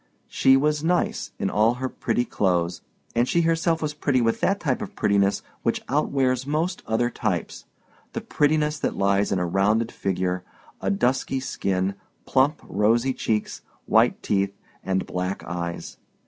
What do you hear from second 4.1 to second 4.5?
with